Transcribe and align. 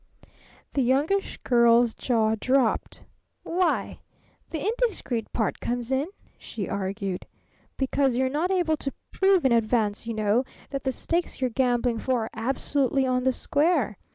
The 0.73 0.81
Youngish 0.81 1.37
Girl's 1.43 1.93
jaw 1.93 2.33
dropped. 2.33 3.03
"Why, 3.43 3.99
the 4.49 4.59
'indiscreet' 4.65 5.31
part 5.31 5.59
comes 5.59 5.91
in," 5.91 6.07
she 6.39 6.67
argued, 6.67 7.27
"because 7.77 8.15
you're 8.15 8.27
not 8.27 8.49
able 8.49 8.77
to 8.77 8.93
prove 9.11 9.45
in 9.45 9.51
advance, 9.51 10.07
you 10.07 10.15
know, 10.15 10.43
that 10.71 10.85
the 10.85 10.91
stakes 10.91 11.39
you're 11.39 11.51
gambling 11.51 11.99
for 11.99 12.23
are 12.23 12.29
absolutely 12.33 13.05
'on 13.05 13.25
the 13.25 13.31
square.' 13.31 13.99